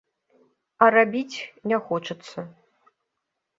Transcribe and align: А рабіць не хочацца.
А 0.85 0.87
рабіць 0.95 1.37
не 1.73 1.77
хочацца. 1.91 2.49